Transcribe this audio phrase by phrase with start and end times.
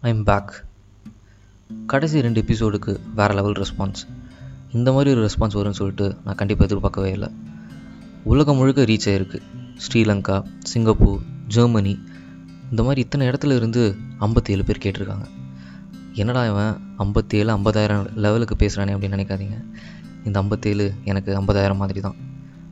[0.00, 0.64] I'm back
[1.86, 4.02] கடைசி ரெண்டு எபிசோடுக்கு வேறு லெவல் ரெஸ்பான்ஸ்
[4.72, 7.30] இந்த மாதிரி ஒரு ரெஸ்பான்ஸ் வரும்னு சொல்லிட்டு நான் கண்டிப்பாக எதிர்பார்க்கவே இல்லை.
[8.24, 9.38] உலகம் முழுக்க ரீச் ஆகிருக்கு
[9.86, 11.98] ஸ்ரீலங்கா சிங்கப்பூர் ஜெர்மனி.
[12.70, 15.26] இந்த மாதிரி இத்தனை இடத்துல இருந்து ஐம்பத்தேழு பேர் கேட்டிருக்காங்க.
[16.14, 19.64] என்னடா இவன் ஐம்பத்தேழு ஐம்பதாயிரம் லெவலுக்கு பேசுகிறானே அப்படின்னு நினைக்காதீங்க.
[20.24, 22.14] இந்த ஐம்பத்தேழு எனக்கு ஐம்பதாயிரம் மாதிரி தான்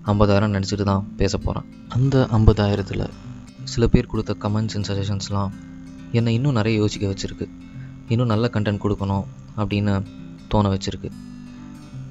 [0.05, 3.11] ஐம்பதாயிரம் நினச்சிட்டு தான் பேச போகிறேன் அந்த ஐம்பதாயிரத்தில்
[3.65, 5.53] சில பேர் கொடுத்த கமெண்ட்ஸ் அண்ட் சஜஷன்ஸ்லாம்
[6.19, 7.47] என்னை இன்னும் நிறைய யோசிக்க வச்சுருக்கு.
[8.09, 9.25] இன்னும் நல்ல கண்டென்ட் கொடுக்கணும்
[9.61, 9.95] அப்படின்னு
[10.53, 11.11] தோண வச்சுருக்கு.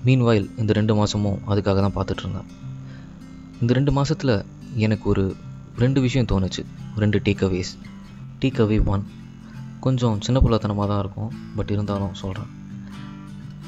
[0.06, 2.50] மீன்வாயில் இந்த ரெண்டு மாதமும் அதுக்காக தான் பார்த்துட்ருந்தேன்
[3.62, 4.36] இந்த ரெண்டு மாதத்தில்
[4.86, 5.24] எனக்கு ஒரு
[5.84, 6.64] ரெண்டு விஷயம் தோணுச்சு.
[7.04, 7.72] ரெண்டு takeaways
[8.42, 9.06] takeaway one
[9.86, 12.52] கொஞ்சம் சின்ன பிள்ளைத்தனமாக தான் இருக்கும் பட் இருந்தாலும் சொல்கிறேன்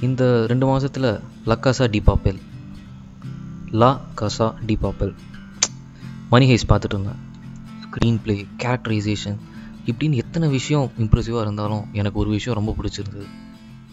[0.08, 1.10] இந்த ரெண்டு மாதத்தில்
[1.52, 2.40] La Casa de Papel
[3.82, 5.14] La Casa de Papel
[6.32, 7.20] Money Heist பார்த்துட்டு இருந்தேன்.
[7.84, 9.38] ஸ்க்ரீன் பிளே கேரக்டரைசேஷன்
[9.90, 13.28] இப்படின்னு எத்தனை விஷயம் இம்ப்ரெசிவாக இருந்தாலும் எனக்கு ஒரு விஷயம் ரொம்ப பிடிச்சிருந்தது.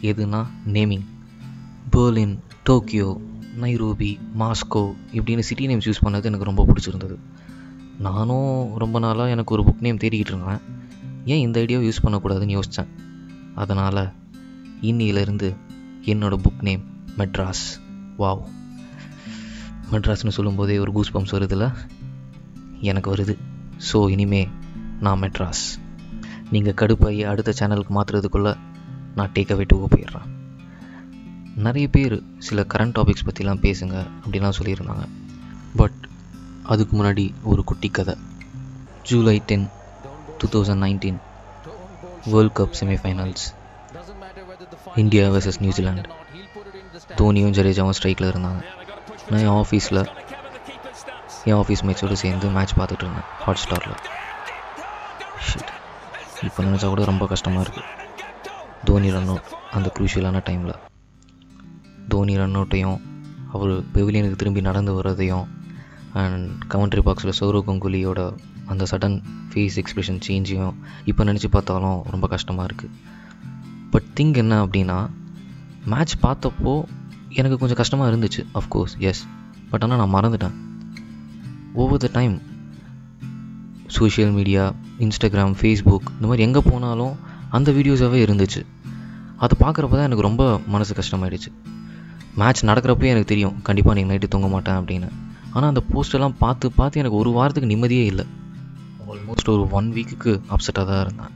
[0.00, 1.04] எதுனா naming
[1.92, 3.20] Berlin Tokyo
[3.60, 7.16] Nairobi Moscow இப்படின்னு சிட்டி நேம்ஸ் யூஸ் பண்ணது எனக்கு ரொம்ப பிடிச்சிருந்தது.
[7.98, 10.60] நானும் ரொம்ப நாளாக எனக்கு ஒரு புக் நேம் தேடிக்கிட்டு இருந்தேன்.
[11.24, 12.90] ஏன் இந்த ஐடியாவை யூஸ் பண்ணக்கூடாதுன்னு யோசித்தேன்
[13.54, 14.12] அதனால்
[14.80, 15.56] இன்னிலேருந்து
[16.12, 16.82] என்னோடய புக் நேம்
[17.18, 17.64] மெட்ராஸ்
[18.18, 18.42] வாவ்
[19.92, 21.66] மெட்ராஸ்னு சொல்லும்போதே ஒரு கூஸ் பம்ப்ஸ் வருதுல்ல
[22.80, 23.36] எனக்கு வருது.
[23.92, 24.48] ஸோ இனிமே
[25.00, 25.64] நான் மெட்ராஸ்
[26.54, 28.52] நீங்கள் கடுப்பாகி அடுத்த சேனலுக்கு மாற்றுறதுக்குள்ளே
[29.16, 30.28] நான் டேக் அவே டூ போயிடுறேன்.
[31.66, 32.14] நிறைய பேர்
[32.46, 35.04] சில கரண்ட் டாபிக்ஸ் பற்றிலாம் பேசுங்க அப்படிலாம் சொல்லியிருந்தாங்க.
[35.80, 36.00] பட்
[36.72, 38.14] அதுக்கு முன்னாடி ஒரு குட்டி கதை.
[39.08, 39.66] July ten
[40.38, 41.18] two thousand nineteen
[42.32, 43.44] world cup semifinals
[45.02, 46.04] India versus New Zealand
[47.20, 48.62] தோனியும் ஜடேஜாவும் ஸ்ட்ரைக்கில் இருந்தாங்க.
[49.30, 50.02] நான் என் ஆஃபீஸில்
[51.48, 53.98] என் ஆஃபீஸ் மேட்சோடு சேர்ந்து மேட்ச் பார்த்துட்டு இருந்தேன் ஹாட் ஸ்டாரில்
[56.42, 57.90] இப்போ நினச்சா கூட ரொம்ப கஷ்டமாக இருக்குது
[58.84, 60.74] தோனி ரன் அவுட் அந்த க்ரூஷியலான டைமில்
[62.08, 63.00] தோனி ரன் அவுட்டையும்
[63.52, 65.46] அவர் பெவிலியனுக்கு திரும்பி நடந்து வர்றதையும்
[66.12, 68.32] அண்ட் கமெண்ட்ரி பாக்ஸில் சௌரவ் கங்குலியோட
[68.66, 69.22] அந்த சடன்
[69.52, 72.92] ஃபேஸ் எக்ஸ்பிரஷன் சேஞ்சையும் இப்போ நினச்சி பார்த்தாலும் ரொம்ப கஷ்டமாக இருக்குது
[73.90, 75.10] பட் திங்க் என்ன அப்படின்னா
[75.84, 76.84] மேட்ச் பார்த்தப்போ
[77.28, 79.26] எனக்கு கொஞ்சம் கஷ்டமாக இருந்துச்சு அஃப்கோர்ஸ் எஸ்
[79.70, 80.54] பட் ஆனால் நான் மறந்துட்டேன்.
[81.72, 82.40] Over the time
[83.96, 84.62] social media
[85.04, 87.14] Instagram Facebook இந்த மாதிரி எங்கே போனாலும்
[87.56, 88.60] அந்த வீடியோஸாகவே இருந்துச்சு.
[89.42, 90.42] அதை பார்க்குறப்ப தான் எனக்கு ரொம்ப
[90.74, 91.50] மனசு கஷ்டமாயிடுச்சு.
[92.40, 95.08] மேட்ச் நடக்கிறப்பே எனக்கு தெரியும் கண்டிப்பாக நீங்கள் நைட்டு தூங்க மாட்டேன் அப்படின்னு.
[95.54, 98.24] ஆனால் அந்த போஸ்டெல்லாம் பார்த்து பார்த்து எனக்கு ஒரு வாரத்துக்கு நிம்மதியே இல்லை.
[99.10, 101.32] ஆல்மோஸ்ட் ஒரு ஒன் வீக்குக்கு அப்செட்டாக தான் இருந்தேன்.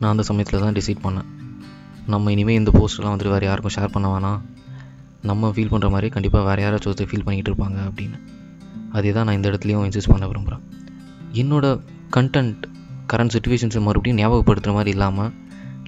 [0.00, 1.28] நான் அந்த சமயத்தில் தான் டிசைட் பண்ணேன்.
[2.14, 4.40] நம்ம இனிமேல் இந்த போஸ்டெல்லாம் வந்துட்டு வேறு யாருக்கும் ஷேர் பண்ண வேணாம்.
[5.30, 8.18] நம்ம ஃபீல் பண்ணுற மாதிரி கண்டிப்பாக வேறு யாராச்சும் ஒருத்தர் ஃபீல் பண்ணிகிட்டு இருப்பாங்க அப்படின்னு.
[8.98, 10.64] அதே தான் நான் இந்த இடத்துலையும் இன்சிஸ்ட் பண்ண விரும்புகிறேன்
[11.42, 11.80] என்னோடய
[12.16, 12.62] கண்டென்ட்
[13.12, 15.30] கரண்ட் சுச்சுவேஷன்ஸை மறுபடியும் ஞாபகப்படுத்துகிற மாதிரி இல்லாமல்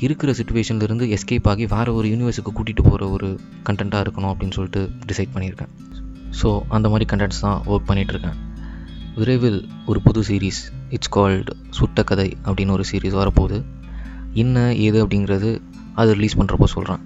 [0.06, 3.28] இருக்கிற சுச்சுவேஷன்லேருந்து எஸ்கேப் ஆகி வேறு ஒரு யூனிவர்ஸுக்கு கூட்டிகிட்டு போகிற ஒரு
[3.68, 5.72] கண்டென்ட்டாக இருக்கணும் அப்படின்னு சொல்லிட்டு டிசைட் பண்ணியிருக்கேன்.
[6.40, 8.38] ஸோ அந்த மாதிரி கண்டென்ட்ஸ் தான் ஒர்க் பண்ணிகிட்ருக்கேன்
[9.16, 9.60] விரைவில்
[9.90, 10.60] ஒரு புது சீரீஸ்
[10.96, 13.58] இட்ஸ் கால்டு சுட்ட கதை அப்படின்னு ஒரு சீரீஸ் வரப்போகுது.
[14.42, 15.50] என்ன ஏது அப்படிங்கிறது
[16.00, 17.02] அது ரிலீஸ் பண்ணுறப்போ சொல்கிறேன்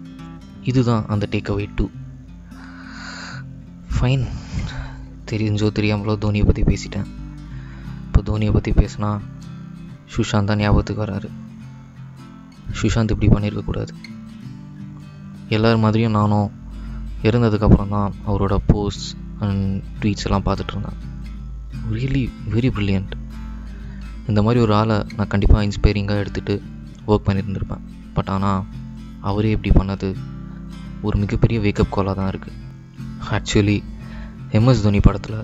[0.70, 1.86] இதுதான் அந்த டேக் அவே டூ
[3.96, 4.26] ஃபைன்
[5.30, 7.08] தெரிஞ்சோ தெரியாமலோ தோனியை பற்றி பேசிட்டேன்.
[8.16, 9.08] இப்போ தோனியை பற்றி பேசினா
[10.12, 11.28] சுஷாந்த் தான் ஞாபகத்துக்கு வராரு.
[12.78, 13.92] சுஷாந்த் இப்படி பண்ணியிருக்கக்கூடாது
[15.48, 16.50] எல்லார் மாதிரியும் நானும்
[17.22, 20.96] இறந்ததுக்கப்புறம் தான் அவரோட போஸ்ட் அண்ட் ட்வீட்ஸ் எல்லாம் பார்த்துட்டு இருந்தேன்.
[21.92, 23.12] ரியலி வெரி ப்ரில்லியண்ட்
[24.26, 26.56] இந்த மாதிரி ஒரு ஆளை நான் கண்டிப்பாக இன்ஸ்பைரிங்காக எடுத்துகிட்டு
[27.06, 27.84] ஒர்க் பண்ணியிருந்திருப்பேன்.
[28.14, 28.64] பட் ஆனால்
[29.20, 30.16] அவரே இப்படி பண்ணது
[31.02, 32.56] ஒரு மிகப்பெரிய வேக்கப் காலாக தான் இருக்குது
[33.30, 33.78] ஆக்சுவலி
[34.50, 35.38] எம்எஸ் தோனி படத்தில்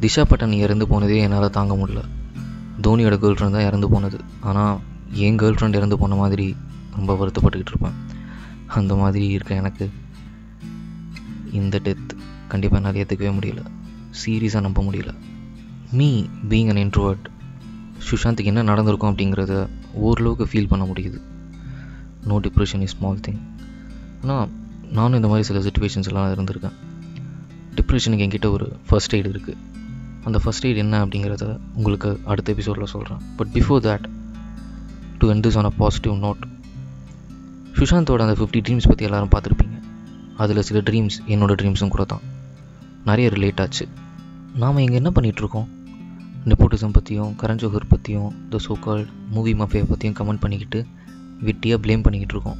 [0.00, 2.00] திஷா பட்டன் இறந்து போனதே என்னால் தாங்க முடியல.
[2.84, 4.18] தோனியோட கேர்ள் ஃப்ரெண்ட் தான் இறந்து போனது.
[4.48, 4.74] ஆனால்
[5.26, 6.46] என் கேர்ள் ஃப்ரெண்ட் இறந்து போன மாதிரி
[6.96, 7.96] ரொம்ப வருத்தப்பட்டுக்கிட்டு இருப்பேன்.
[8.78, 9.86] அந்த மாதிரி இருக்க எனக்கு
[11.52, 12.12] இந்த டெத்
[12.48, 13.62] கண்டிப்பாக என்னால் ஏற்றுக்கவே முடியல.
[14.20, 15.12] சீரியஸாக நம்ப முடியல.
[15.98, 16.08] மீ
[16.50, 17.26] பீங் அன் இன்ட்ரோவர்ட்
[18.08, 19.54] சுஷாந்துக்கு என்ன நடந்திருக்கும் அப்படிங்கிறத
[20.06, 21.18] ஓரளவுக்கு ஃபீல் பண்ண முடியுது.
[22.30, 23.40] No depression is small thing
[24.22, 24.48] ஆனால்
[24.98, 26.76] நானும் இந்த மாதிரி சில சுச்சுவேஷன்ஸ் எல்லாம் இருந்திருக்கேன்.
[27.78, 29.56] டிப்ரெஷனுக்கு என்கிட்ட ஒரு ஃபஸ்ட் எய்டு இருக்குது
[30.26, 34.06] அந்த ஃபஸ்ட் எய்ட் என்ன அப்படிங்கிறத உங்களுக்கு அடுத்த எபிசோடில் சொல்கிறேன் but before that
[35.18, 36.42] to end this on a positive note
[37.78, 39.76] சுஷாந்தோட அந்த ஃபிஃப்டி ட்ரீம்ஸ் பற்றி எல்லோரும் பார்த்துருப்பீங்க.
[40.36, 42.24] அதில் சில ட்ரீம்ஸ் என்னோடய ட்ரீம்ஸும் கூட தான்
[43.04, 43.84] நிறைய ரிலேட் ஆச்சு.
[44.62, 45.68] நாம் இங்கே என்ன பண்ணிகிட்ருக்கோம்
[46.50, 50.80] நெப்போட்டிசம் பற்றியும் கரண் ஜோஹர் பற்றியும் the so called movie mafia பற்றியும் கமெண்ட் பண்ணிக்கிட்டு
[51.46, 52.58] வெட்டியாக ப்ளேம் பண்ணிக்கிட்டு இருக்கோம்.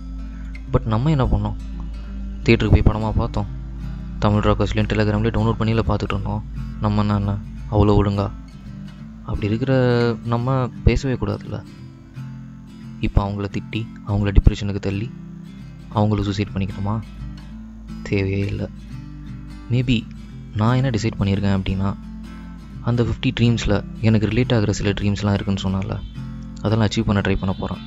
[0.70, 1.56] பட் நம்ம என்ன பண்ணோம்?
[2.44, 3.50] தேட்டருக்கு போய் படமாக பார்த்தோம்.
[4.18, 6.42] தமிழ் ராக்கர்ஸ்லேயும் டெலகிராம்லேயும் டவுன்லோட் பண்ணியில் பார்த்துட்டு இருந்தோம்.
[6.80, 7.34] நம்ம என்ன?
[7.70, 8.30] அவ்வளோ ஒழுங்கா?
[9.24, 9.72] அப்படி இருக்கிற
[10.24, 11.62] நம்ம பேசவே கூடாதுல்ல?
[13.00, 15.10] இப்போ அவங்கள திட்டி அவங்கள டிப்ரெஷனுக்கு தள்ளி
[15.94, 17.00] அவங்கள சூசைட் பண்ணிக்கணுமா?
[18.02, 18.66] தேவையே இல்லை.
[19.70, 20.06] மேபி
[20.56, 21.96] நான் என்ன டிசைட் பண்ணியிருக்கேன் அப்படின்னா
[22.80, 26.00] அந்த ஃபிஃப்டி ட்ரீம்ஸில் எனக்கு ரிலேட் ஆகிற சில ட்ரீம்ஸ்லாம் இருக்குன்னு சொன்னால
[26.62, 27.82] அதெல்லாம் அச்சீவ் பண்ண ட்ரை பண்ண போகிறேன்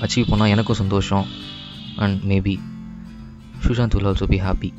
[0.00, 1.26] அச்சீவ் பண்ணால் எனக்கும் சந்தோஷம்.
[1.96, 2.58] And maybe
[3.62, 4.72] Sushant will also be happy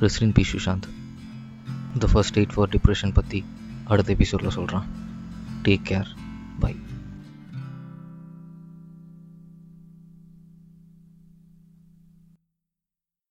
[0.00, 0.94] rest in peace Sushant
[1.96, 3.38] இந்த ஃபர்ஸ்ட் எய்ட் ஃபார் டிப்ரெஷன் பற்றி
[3.84, 4.86] அடுத்த எபிசோடில் சொல்கிறேன்
[5.62, 6.10] டேக் கேர்
[6.60, 6.72] பை